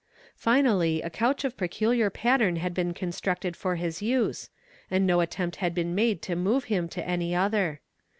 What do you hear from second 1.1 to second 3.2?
couch of peculiar pattern had been con